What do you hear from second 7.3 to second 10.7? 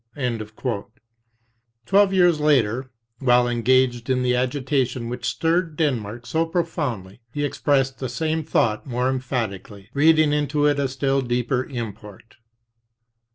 he expressed the same thought more emphatically, reading into